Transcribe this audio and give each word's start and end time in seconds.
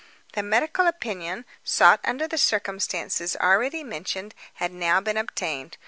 The 0.33 0.41
medical 0.41 0.87
opinion, 0.87 1.45
sought 1.63 1.99
under 2.03 2.27
the 2.27 2.39
circumstances 2.39 3.35
already 3.35 3.83
mentioned, 3.83 4.33
had 4.55 4.71
now 4.71 4.99
been 4.99 5.15
obtained. 5.15 5.77